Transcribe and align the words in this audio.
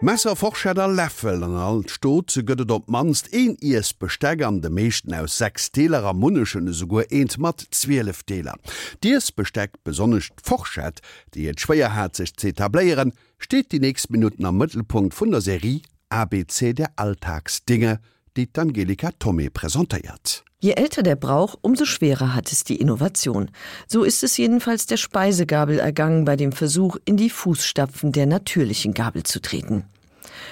Messer 0.00 0.36
forschäder 0.36 0.86
Läffel 0.86 1.42
an 1.42 1.56
all 1.56 1.82
Sto 1.90 2.22
ze 2.30 2.44
gëtt 2.46 2.70
op 2.70 2.86
manst 2.86 3.26
een 3.34 3.56
ies 3.58 3.90
besteggern 3.98 4.60
de 4.62 4.70
meeschten 4.70 5.16
aus 5.18 5.34
sechs 5.36 5.72
Teler 5.74 6.06
am 6.06 6.20
munneschen 6.22 6.70
sogur 6.72 7.10
eenent 7.10 7.34
mat 7.42 7.66
12 7.70 8.22
Deler. 8.30 8.54
Dies 9.02 9.32
besteck 9.32 9.74
besonnecht 9.82 10.38
forschät, 10.46 11.02
die 11.34 11.48
et 11.50 11.58
schwéierherzig 11.58 12.30
ze 12.38 12.54
etablieren, 12.54 13.12
steht 13.38 13.72
die 13.72 13.80
nächst 13.80 14.10
Minuten 14.10 14.46
am 14.46 14.58
Mittelpunkt 14.58 15.18
vun 15.18 15.32
der 15.32 15.40
Serie 15.40 15.82
ABC 16.10 16.74
der 16.74 16.92
Alltagsdinge, 16.94 17.98
die 18.36 18.48
Angelika 18.54 19.10
Tommy 19.18 19.50
präsentiert. 19.50 20.44
Je 20.60 20.72
älter 20.72 21.04
der 21.04 21.14
Brauch, 21.14 21.54
umso 21.60 21.84
schwerer 21.84 22.34
hat 22.34 22.50
es 22.50 22.64
die 22.64 22.80
Innovation. 22.80 23.48
So 23.86 24.02
ist 24.02 24.24
es 24.24 24.36
jedenfalls 24.36 24.86
der 24.86 24.96
Speisegabel 24.96 25.78
ergangen 25.78 26.24
bei 26.24 26.34
dem 26.34 26.50
Versuch, 26.50 26.96
in 27.04 27.16
die 27.16 27.30
Fußstapfen 27.30 28.10
der 28.10 28.26
natürlichen 28.26 28.92
Gabel 28.92 29.22
zu 29.22 29.40
treten. 29.40 29.84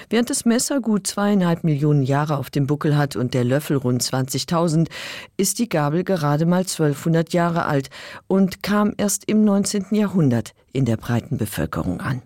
Während 0.09 0.29
das 0.29 0.45
Messer 0.45 0.79
gut 0.79 1.07
zweieinhalb 1.07 1.65
Millionen 1.65 2.03
Jahre 2.03 2.37
auf 2.37 2.49
dem 2.49 2.67
Buckel 2.67 2.95
hat 2.95 3.17
und 3.17 3.33
der 3.33 3.43
Löffel 3.43 3.75
rund 3.75 4.01
20.000, 4.01 4.87
ist 5.35 5.59
die 5.59 5.67
Gabel 5.67 6.05
gerade 6.05 6.45
mal 6.45 6.59
1200 6.59 7.33
Jahre 7.33 7.65
alt 7.65 7.89
und 8.27 8.63
kam 8.63 8.93
erst 8.95 9.25
im 9.27 9.43
19. 9.43 9.87
Jahrhundert 9.91 10.53
in 10.71 10.85
der 10.85 10.95
breiten 10.95 11.35
Bevölkerung 11.37 11.99
an. 11.99 12.21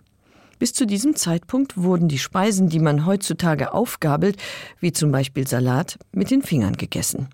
Bis 0.62 0.74
zu 0.74 0.86
diesem 0.86 1.16
Zeitpunkt 1.16 1.76
wurden 1.76 2.08
die 2.08 2.20
Speisen, 2.20 2.70
die 2.70 2.78
man 2.78 3.08
heutzutage 3.08 3.74
aufgabelt, 3.74 4.38
wie 4.80 4.92
zum 4.94 5.12
Beispiel 5.12 5.48
Salat, 5.48 5.98
mit 6.12 6.30
den 6.30 6.44
Fingern 6.44 6.78
gegessen. 6.78 7.30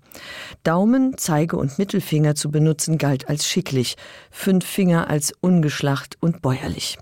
Daumen, 0.62 1.18
Zeige 1.18 1.58
und 1.58 1.78
Mittelfinger 1.78 2.36
zu 2.36 2.50
benutzen 2.50 2.96
galt 2.96 3.28
als 3.28 3.46
schicklich, 3.46 3.96
fünf 4.30 4.64
Finger 4.64 5.10
als 5.10 5.34
ungeschlacht 5.42 6.16
und 6.20 6.40
bäuerlich. 6.40 6.96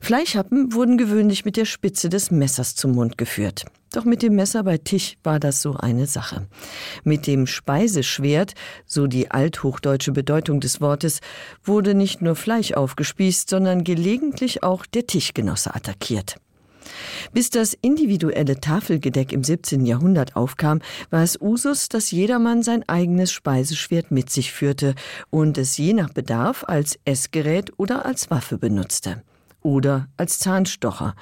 Fleischhappen 0.00 0.72
wurden 0.72 0.98
gewöhnlich 0.98 1.44
mit 1.44 1.56
der 1.56 1.64
Spitze 1.64 2.08
des 2.08 2.30
Messers 2.30 2.74
zum 2.74 2.92
Mund 2.92 3.18
geführt. 3.18 3.64
Doch 3.92 4.04
mit 4.04 4.22
dem 4.22 4.34
Messer 4.36 4.64
bei 4.64 4.76
Tisch 4.76 5.16
war 5.22 5.40
das 5.40 5.62
so 5.62 5.74
eine 5.74 6.06
Sache. 6.06 6.46
Mit 7.04 7.26
dem 7.26 7.46
Speiseschwert, 7.46 8.54
so 8.84 9.06
die 9.06 9.30
althochdeutsche 9.30 10.12
Bedeutung 10.12 10.60
des 10.60 10.80
Wortes, 10.80 11.20
wurde 11.64 11.94
nicht 11.94 12.20
nur 12.20 12.36
Fleisch 12.36 12.72
aufgespießt, 12.72 13.48
sondern 13.48 13.84
gelegentlich 13.84 14.62
auch 14.62 14.84
der 14.84 15.06
Tischgenosse 15.06 15.74
attackiert. 15.74 16.36
Bis 17.32 17.50
das 17.50 17.74
individuelle 17.80 18.60
Tafelgedeck 18.60 19.32
im 19.32 19.44
17. 19.44 19.84
Jahrhundert 19.84 20.36
aufkam, 20.36 20.80
war 21.10 21.22
es 21.22 21.40
Usus, 21.40 21.88
dass 21.88 22.10
jedermann 22.10 22.62
sein 22.62 22.88
eigenes 22.88 23.32
Speiseschwert 23.32 24.10
mit 24.10 24.30
sich 24.30 24.52
führte 24.52 24.94
und 25.30 25.58
es 25.58 25.76
je 25.76 25.92
nach 25.92 26.10
Bedarf 26.10 26.64
als 26.66 26.98
Essgerät 27.04 27.72
oder 27.76 28.06
als 28.06 28.30
Waffe 28.30 28.58
benutzte 28.58 29.22
oder 29.62 30.08
als 30.16 30.38
Zahnstocher. 30.38 31.14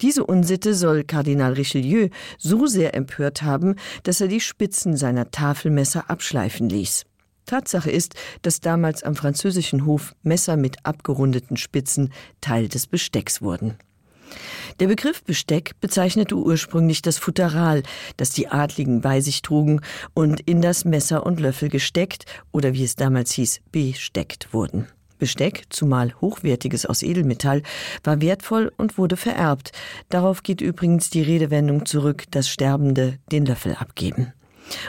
Diese 0.00 0.24
Unsitte 0.24 0.74
soll 0.74 1.04
Kardinal 1.04 1.52
Richelieu 1.54 2.08
so 2.38 2.66
sehr 2.66 2.94
empört 2.94 3.42
haben, 3.42 3.76
dass 4.02 4.20
er 4.20 4.28
die 4.28 4.40
Spitzen 4.40 4.96
seiner 4.96 5.30
Tafelmesser 5.30 6.10
abschleifen 6.10 6.68
ließ. 6.68 7.04
Tatsache 7.46 7.90
ist, 7.90 8.14
dass 8.42 8.60
damals 8.60 9.02
am 9.02 9.16
französischen 9.16 9.84
Hof 9.86 10.14
Messer 10.22 10.56
mit 10.56 10.84
abgerundeten 10.84 11.56
Spitzen 11.56 12.12
Teil 12.40 12.68
des 12.68 12.86
Bestecks 12.86 13.42
wurden. 13.42 13.76
Der 14.80 14.88
Begriff 14.88 15.22
Besteck 15.22 15.72
bezeichnete 15.80 16.34
ursprünglich 16.34 17.02
das 17.02 17.18
Futteral, 17.18 17.82
das 18.16 18.30
die 18.30 18.48
Adligen 18.48 19.00
bei 19.00 19.20
sich 19.20 19.42
trugen 19.42 19.80
und 20.14 20.40
in 20.40 20.62
das 20.62 20.84
Messer 20.84 21.24
und 21.24 21.38
Löffel 21.38 21.68
gesteckt 21.68 22.24
oder 22.50 22.74
wie 22.74 22.84
es 22.84 22.96
damals 22.96 23.32
hieß, 23.32 23.60
besteckt 23.70 24.52
wurden. 24.52 24.88
Besteck, 25.24 25.62
zumal 25.70 26.12
hochwertiges 26.20 26.84
aus 26.84 27.02
Edelmetall, 27.02 27.62
war 28.02 28.20
wertvoll 28.20 28.70
und 28.76 28.98
wurde 28.98 29.16
vererbt. 29.16 29.72
Darauf 30.10 30.42
geht 30.42 30.60
übrigens 30.60 31.08
die 31.08 31.22
Redewendung 31.22 31.86
zurück, 31.86 32.24
dass 32.30 32.46
Sterbende 32.46 33.16
den 33.32 33.46
Löffel 33.46 33.74
abgeben. 33.74 34.34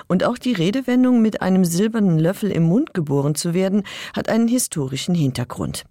Und 0.07 0.25
auch 0.25 0.37
die 0.37 0.51
Redewendung 0.51 1.21
mit 1.21 1.41
einem 1.41 1.63
silbernen 1.63 2.19
Löffel 2.19 2.51
im 2.51 2.63
Mund 2.63 2.93
geboren 2.93 3.35
zu 3.35 3.53
werden, 3.53 3.83
hat 4.13 4.27
einen 4.27 4.49
historischen 4.49 5.15
Hintergrund. 5.15 5.85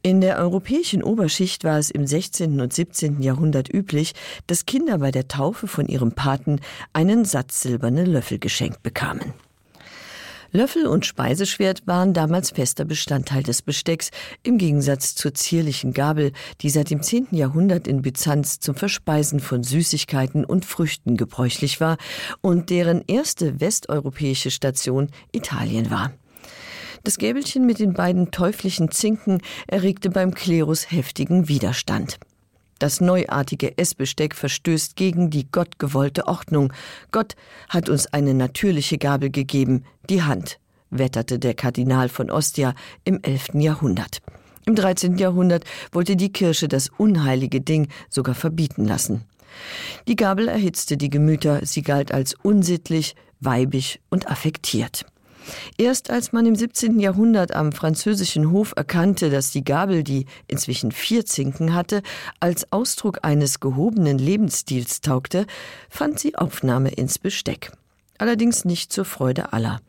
In 0.00 0.20
der 0.20 0.38
europäischen 0.38 1.02
Oberschicht 1.02 1.64
war 1.64 1.80
es 1.80 1.90
im 1.90 2.06
16. 2.06 2.60
und 2.60 2.72
17. 2.72 3.20
Jahrhundert 3.20 3.68
üblich, 3.68 4.12
dass 4.46 4.64
Kinder 4.64 4.98
bei 4.98 5.10
der 5.10 5.26
Taufe 5.26 5.66
von 5.66 5.86
ihrem 5.88 6.12
Paten 6.12 6.60
einen 6.92 7.24
Satz 7.24 7.62
silberne 7.62 8.04
Löffel 8.04 8.38
geschenkt 8.38 8.84
bekamen. 8.84 9.34
Löffel 10.54 10.86
und 10.86 11.06
Speiseschwert 11.06 11.86
waren 11.86 12.12
damals 12.12 12.50
fester 12.50 12.84
Bestandteil 12.84 13.42
des 13.42 13.62
Bestecks, 13.62 14.10
im 14.42 14.58
Gegensatz 14.58 15.14
zur 15.14 15.32
zierlichen 15.32 15.94
Gabel, 15.94 16.32
die 16.60 16.68
seit 16.68 16.90
dem 16.90 17.02
10. 17.02 17.28
Jahrhundert 17.30 17.88
in 17.88 18.02
Byzanz 18.02 18.60
zum 18.60 18.74
Verspeisen 18.74 19.40
von 19.40 19.62
Süßigkeiten 19.62 20.44
und 20.44 20.66
Früchten 20.66 21.16
gebräuchlich 21.16 21.80
war 21.80 21.96
und 22.42 22.68
deren 22.68 23.02
erste 23.06 23.60
westeuropäische 23.60 24.50
Station 24.50 25.08
Italien 25.32 25.90
war. 25.90 26.12
Das 27.02 27.16
Gäbelchen 27.16 27.64
mit 27.64 27.78
den 27.78 27.94
beiden 27.94 28.30
teuflischen 28.30 28.90
Zinken 28.90 29.40
erregte 29.66 30.10
beim 30.10 30.34
Klerus 30.34 30.90
heftigen 30.90 31.48
Widerstand. 31.48 32.18
Das 32.82 33.00
neuartige 33.00 33.78
Essbesteck 33.78 34.34
verstößt 34.34 34.96
gegen 34.96 35.30
die 35.30 35.48
gottgewollte 35.48 36.26
Ordnung. 36.26 36.72
Gott 37.12 37.36
hat 37.68 37.88
uns 37.88 38.08
eine 38.08 38.34
natürliche 38.34 38.98
Gabel 38.98 39.30
gegeben, 39.30 39.84
die 40.10 40.24
Hand, 40.24 40.58
wetterte 40.90 41.38
der 41.38 41.54
Kardinal 41.54 42.08
von 42.08 42.28
Ostia 42.28 42.74
im 43.04 43.20
11. 43.22 43.50
Jahrhundert. 43.54 44.20
Im 44.66 44.74
13. 44.74 45.16
Jahrhundert 45.16 45.62
wollte 45.92 46.16
die 46.16 46.32
Kirche 46.32 46.66
das 46.66 46.88
unheilige 46.88 47.60
Ding 47.60 47.86
sogar 48.10 48.34
verbieten 48.34 48.84
lassen. 48.84 49.26
Die 50.08 50.16
Gabel 50.16 50.48
erhitzte 50.48 50.96
die 50.96 51.08
Gemüter, 51.08 51.64
sie 51.64 51.82
galt 51.82 52.10
als 52.10 52.34
unsittlich, 52.34 53.14
weibig 53.38 54.00
und 54.10 54.28
affektiert. 54.28 55.06
Erst 55.78 56.10
als 56.10 56.32
man 56.32 56.46
im 56.46 56.56
17. 56.56 57.00
Jahrhundert 57.00 57.54
am 57.54 57.72
französischen 57.72 58.50
Hof 58.50 58.72
erkannte, 58.76 59.30
dass 59.30 59.50
die 59.50 59.64
Gabel, 59.64 60.02
die 60.02 60.26
inzwischen 60.48 60.92
vier 60.92 61.26
Zinken 61.26 61.74
hatte, 61.74 62.02
als 62.40 62.72
Ausdruck 62.72 63.20
eines 63.22 63.60
gehobenen 63.60 64.18
Lebensstils 64.18 65.00
taugte, 65.00 65.46
fand 65.88 66.18
sie 66.18 66.36
Aufnahme 66.36 66.90
ins 66.90 67.18
Besteck. 67.18 67.72
Allerdings 68.22 68.64
nicht 68.64 68.92
zur 68.92 69.04
Freude 69.04 69.52
aller. 69.52 69.80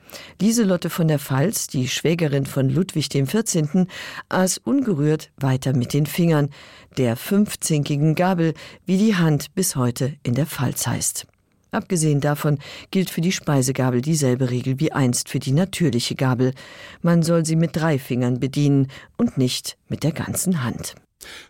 Lieselotte 0.42 0.90
von 0.90 1.08
der 1.08 1.20
Pfalz, 1.20 1.68
die 1.68 1.88
Schwägerin 1.88 2.48
von 2.48 2.68
Ludwig 2.68 3.10
14., 3.12 3.88
aß 4.30 4.58
ungerührt 4.58 5.32
weiter 5.38 5.76
mit 5.76 5.94
den 5.94 6.08
Fingern, 6.08 6.50
der 6.98 7.16
fünfzinkigen 7.16 8.16
Gabel, 8.16 8.56
wie 8.86 8.98
die 8.98 9.16
Hand 9.16 9.54
bis 9.54 9.76
heute 9.76 10.16
in 10.24 10.34
der 10.34 10.48
Pfalz 10.48 10.88
heißt. 10.88 11.28
Abgesehen 11.74 12.22
davon 12.22 12.60
gilt 12.92 13.10
für 13.10 13.22
die 13.22 13.32
Speisegabel 13.32 14.02
dieselbe 14.02 14.50
Regel 14.52 14.80
wie 14.80 14.92
einst 14.92 15.28
für 15.28 15.40
die 15.40 15.52
natürliche 15.52 16.16
Gabel. 16.16 16.54
Man 17.02 17.24
soll 17.24 17.46
sie 17.46 17.56
mit 17.56 17.76
drei 17.76 17.98
Fingern 17.98 18.40
bedienen 18.40 18.88
und 19.18 19.38
nicht 19.38 19.78
mit 19.90 20.04
der 20.04 20.12
ganzen 20.12 20.64
Hand. 20.64 20.96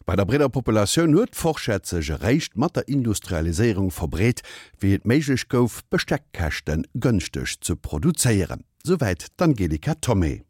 Bei 0.06 0.16
der 0.16 0.26
breder 0.26 0.50
Populationun 0.50 1.16
huet 1.16 1.36
forschätzege 1.36 2.22
Recht 2.22 2.56
mat 2.56 2.76
der 2.76 2.88
Industrialisierung 2.88 3.92
verbret, 3.92 4.42
wie 4.80 4.94
et 4.94 5.06
meigich 5.06 5.50
gouf 5.50 5.82
Besteckkächten 5.90 6.88
günstig 6.94 7.60
zu 7.62 7.76
produzieren. 7.76 8.64
Soweit 8.84 9.28
Angelika 9.38 9.96
Tommy. 9.96 10.44